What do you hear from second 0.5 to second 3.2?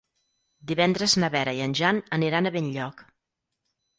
Divendres na Vera i en Jan aniran a Benlloc.